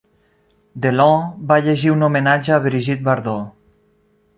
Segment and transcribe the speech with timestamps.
[0.85, 1.21] Delon
[1.53, 3.59] va llegir un homenatge a Brigitte Bardot.